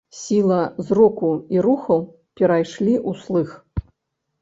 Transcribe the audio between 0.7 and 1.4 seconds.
зроку